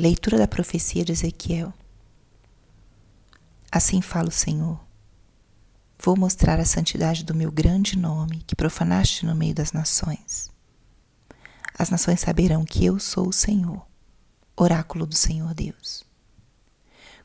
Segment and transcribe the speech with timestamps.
[0.00, 1.74] Leitura da profecia de Ezequiel.
[3.70, 4.82] Assim fala o Senhor.
[6.02, 10.50] Vou mostrar a santidade do meu grande nome que profanaste no meio das nações.
[11.78, 13.86] As nações saberão que eu sou o Senhor,
[14.56, 16.02] oráculo do Senhor Deus.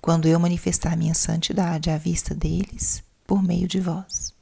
[0.00, 4.34] Quando eu manifestar minha santidade à vista deles, por meio de vós.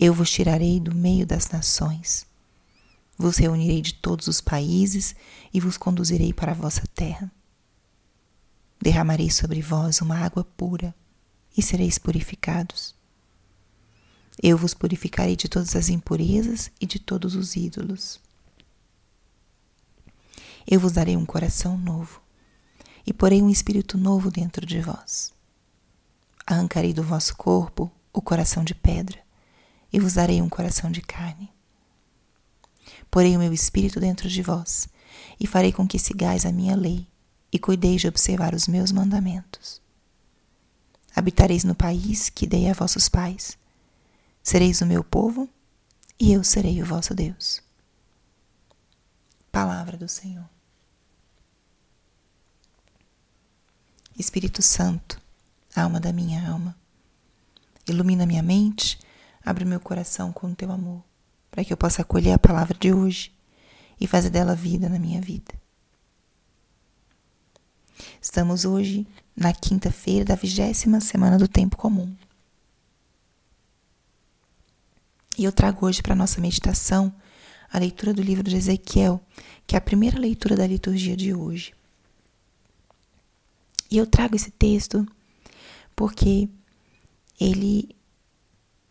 [0.00, 2.26] Eu vos tirarei do meio das nações
[3.16, 5.14] vos reunirei de todos os países
[5.52, 7.30] e vos conduzirei para a vossa terra.
[8.80, 10.94] Derramarei sobre vós uma água pura
[11.56, 12.94] e sereis purificados.
[14.42, 18.20] Eu vos purificarei de todas as impurezas e de todos os ídolos.
[20.66, 22.20] Eu vos darei um coração novo
[23.06, 25.32] e porei um espírito novo dentro de vós.
[26.46, 29.18] Arrancarei do vosso corpo o coração de pedra
[29.92, 31.53] e vos darei um coração de carne.
[33.14, 34.88] Porei o meu espírito dentro de vós,
[35.38, 37.06] e farei com que sigais a minha lei,
[37.52, 39.80] e cuideis de observar os meus mandamentos.
[41.14, 43.56] Habitareis no país que dei a vossos pais.
[44.42, 45.48] Sereis o meu povo,
[46.18, 47.62] e eu serei o vosso Deus.
[49.52, 50.50] Palavra do Senhor.
[54.18, 55.22] Espírito Santo,
[55.76, 56.76] alma da minha alma,
[57.86, 58.98] ilumina minha mente,
[59.46, 61.13] abre meu coração com o teu amor
[61.54, 63.32] para que eu possa acolher a palavra de hoje
[64.00, 65.54] e fazer dela vida na minha vida.
[68.20, 72.12] Estamos hoje na quinta-feira da vigésima semana do tempo comum.
[75.38, 77.14] E eu trago hoje para nossa meditação
[77.70, 79.24] a leitura do livro de Ezequiel,
[79.64, 81.72] que é a primeira leitura da liturgia de hoje.
[83.88, 85.06] E eu trago esse texto
[85.94, 86.48] porque
[87.40, 87.94] ele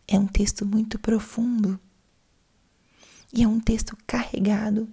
[0.08, 1.78] é um texto muito profundo
[3.34, 4.88] e é um texto carregado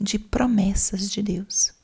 [0.00, 1.74] de promessas de Deus.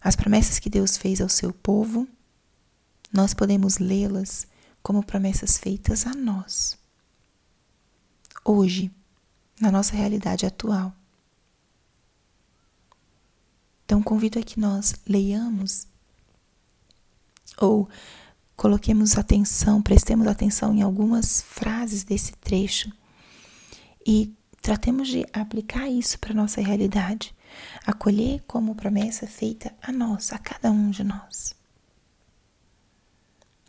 [0.00, 2.08] As promessas que Deus fez ao seu povo,
[3.12, 4.46] nós podemos lê-las
[4.82, 6.78] como promessas feitas a nós.
[8.42, 8.90] Hoje,
[9.60, 10.94] na nossa realidade atual.
[13.84, 15.86] Então, convido a que nós leiamos
[17.58, 17.88] ou
[18.56, 22.90] coloquemos atenção, prestemos atenção em algumas frases desse trecho
[24.08, 27.36] e tratemos de aplicar isso para nossa realidade,
[27.86, 31.54] acolher como promessa feita a nós, a cada um de nós.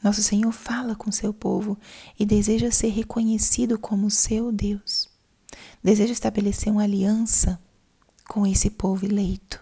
[0.01, 1.77] Nosso Senhor fala com seu povo
[2.17, 5.09] e deseja ser reconhecido como seu Deus.
[5.83, 7.61] Deseja estabelecer uma aliança
[8.25, 9.59] com esse povo eleito.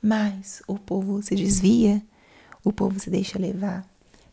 [0.00, 2.00] Mas o povo se desvia,
[2.62, 3.84] o povo se deixa levar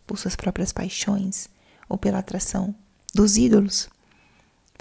[0.06, 1.50] por suas próprias paixões
[1.90, 2.76] ou pela atração
[3.16, 3.90] dos ídolos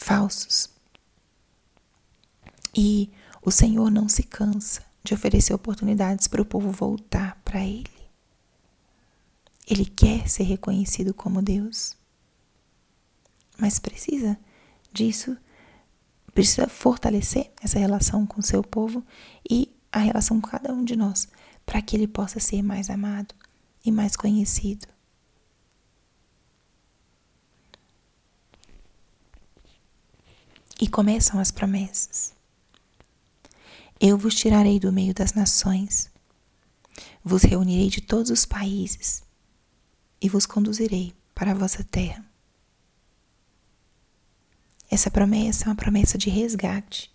[0.00, 0.70] falsos.
[2.74, 3.10] E
[3.42, 7.90] o Senhor não se cansa de oferecer oportunidades para o povo voltar para Ele.
[9.66, 11.96] Ele quer ser reconhecido como Deus,
[13.56, 14.38] mas precisa
[14.92, 15.36] disso,
[16.34, 19.04] precisa fortalecer essa relação com o seu povo
[19.48, 21.28] e a relação com cada um de nós,
[21.64, 23.34] para que ele possa ser mais amado
[23.84, 24.88] e mais conhecido.
[30.80, 32.34] E começam as promessas.
[34.00, 36.10] Eu vos tirarei do meio das nações,
[37.22, 39.22] vos reunirei de todos os países
[40.22, 42.24] e vos conduzirei para a vossa terra.
[44.90, 47.12] Essa promessa é uma promessa de resgate.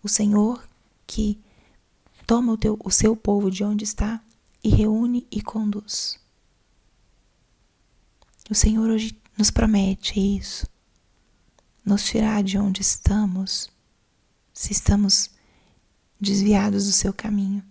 [0.00, 0.66] O Senhor
[1.06, 1.40] que
[2.24, 4.22] toma o, teu, o seu povo de onde está
[4.62, 6.20] e reúne e conduz.
[8.48, 10.66] O Senhor hoje nos promete isso
[11.84, 13.70] nos tirar de onde estamos,
[14.52, 15.30] se estamos
[16.20, 17.64] desviados do seu caminho,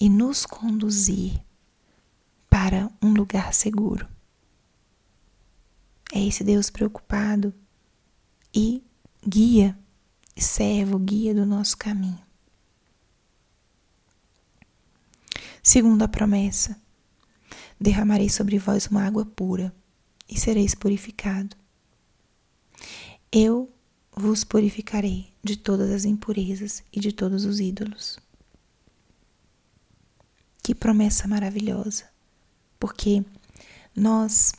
[0.00, 1.40] e nos conduzir
[2.48, 4.08] para um lugar seguro.
[6.12, 7.52] É esse Deus preocupado
[8.54, 8.82] e
[9.26, 9.76] guia,
[10.36, 12.22] servo, guia do nosso caminho.
[15.62, 16.80] Segunda promessa:
[17.80, 19.74] derramarei sobre vós uma água pura
[20.28, 21.56] e sereis purificado.
[23.36, 23.68] Eu
[24.16, 28.16] vos purificarei de todas as impurezas e de todos os ídolos.
[30.62, 32.04] Que promessa maravilhosa,
[32.78, 33.24] porque
[33.92, 34.52] nós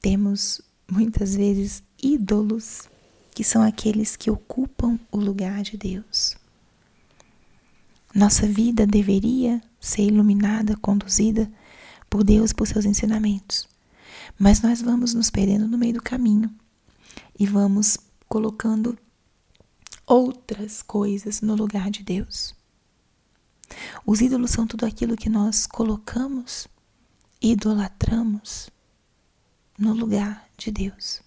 [0.00, 2.88] temos muitas vezes ídolos
[3.34, 6.36] que são aqueles que ocupam o lugar de Deus.
[8.14, 11.50] Nossa vida deveria ser iluminada, conduzida
[12.08, 13.68] por Deus, por seus ensinamentos.
[14.38, 16.54] Mas nós vamos nos perdendo no meio do caminho
[17.38, 17.98] e vamos
[18.28, 18.98] colocando
[20.06, 22.54] outras coisas no lugar de Deus.
[24.04, 26.68] Os ídolos são tudo aquilo que nós colocamos,
[27.40, 28.70] idolatramos
[29.78, 31.20] no lugar de Deus.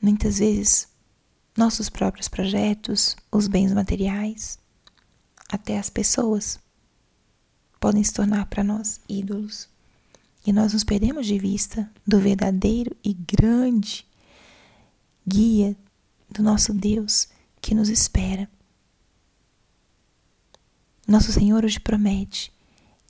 [0.00, 0.88] Muitas vezes,
[1.56, 4.58] nossos próprios projetos, os bens materiais,
[5.48, 6.58] até as pessoas,
[7.78, 9.71] podem se tornar para nós ídolos.
[10.44, 14.04] E nós nos perdemos de vista do verdadeiro e grande
[15.26, 15.76] guia
[16.30, 17.28] do nosso Deus
[17.60, 18.48] que nos espera.
[21.06, 22.52] Nosso Senhor hoje promete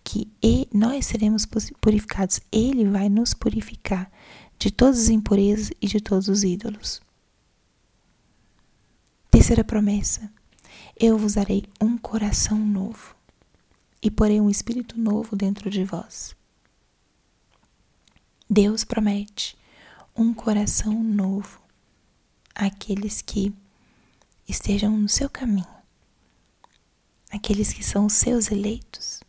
[0.04, 0.28] que
[0.72, 1.46] nós seremos
[1.80, 4.10] purificados, Ele vai nos purificar
[4.58, 7.00] de todas as impurezas e de todos os ídolos.
[9.30, 10.30] Terceira promessa:
[10.98, 13.14] Eu vos darei um coração novo
[14.02, 16.34] e porei um espírito novo dentro de vós.
[18.52, 19.56] Deus promete
[20.14, 21.58] um coração novo
[22.54, 23.50] àqueles que
[24.46, 25.74] estejam no seu caminho,
[27.30, 29.20] aqueles que são seus eleitos.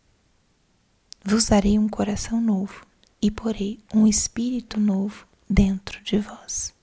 [1.23, 2.85] Vos darei um coração novo
[3.21, 6.73] e porei um espírito novo dentro de vós.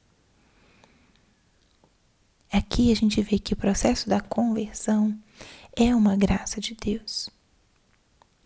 [2.51, 5.15] Aqui a gente vê que o processo da conversão
[5.77, 7.29] é uma graça de Deus.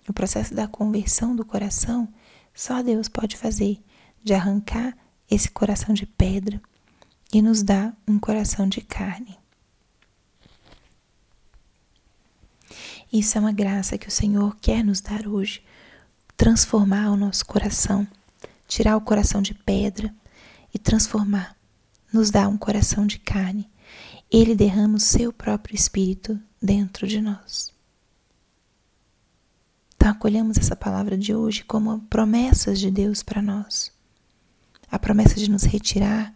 [0.08, 2.12] O processo da conversão do coração
[2.54, 3.82] só Deus pode fazer,
[4.22, 4.96] de arrancar
[5.30, 6.60] esse coração de pedra
[7.32, 9.36] e nos dar um coração de carne.
[13.12, 15.62] Isso é uma graça que o Senhor quer nos dar hoje
[16.36, 18.06] transformar o nosso coração,
[18.66, 20.14] tirar o coração de pedra
[20.72, 21.56] e transformar,
[22.12, 23.70] nos dar um coração de carne.
[24.30, 27.73] Ele derrama o seu próprio espírito dentro de nós.
[30.24, 33.92] Acolhemos essa palavra de hoje como promessas de Deus para nós.
[34.90, 36.34] A promessa de nos retirar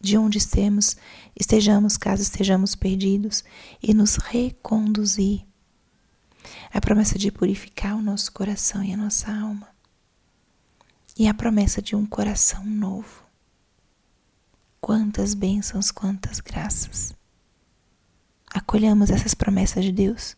[0.00, 0.96] de onde estemos,
[1.34, 3.42] estejamos, caso estejamos perdidos,
[3.82, 5.44] e nos reconduzir
[6.72, 9.68] a promessa de purificar o nosso coração e a nossa alma,
[11.18, 13.26] e a promessa de um coração novo.
[14.80, 17.16] Quantas bênçãos, quantas graças.
[18.48, 20.36] Acolhamos essas promessas de Deus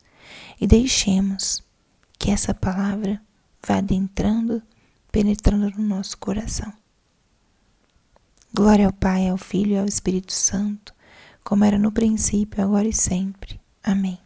[0.58, 1.67] e deixemos
[2.18, 3.20] que essa palavra
[3.66, 4.62] vá adentrando,
[5.12, 6.72] penetrando no nosso coração.
[8.52, 10.94] Glória ao Pai, ao Filho e ao Espírito Santo,
[11.44, 13.60] como era no princípio, agora e sempre.
[13.82, 14.18] Amém.